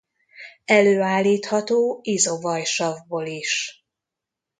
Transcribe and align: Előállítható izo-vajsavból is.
Előállítható 0.65 1.99
izo-vajsavból 2.03 3.25
is. 3.25 3.83